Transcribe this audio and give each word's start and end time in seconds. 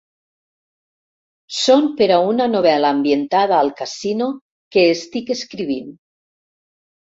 Són 1.57 1.85
per 1.99 2.07
a 2.15 2.17
una 2.29 2.47
novel.la 2.55 2.91
ambientada 2.97 3.59
al 3.67 3.71
casino 3.83 4.33
que 4.77 4.89
estic 4.97 5.33
escrivint. 5.39 5.97